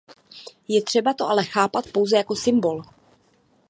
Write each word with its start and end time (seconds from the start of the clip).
Je 0.69 0.81
třeba 0.81 1.13
to 1.13 1.29
ale 1.29 1.45
chápat 1.45 1.85
pouze 1.87 2.17
jako 2.17 2.35
symbol. 2.35 2.81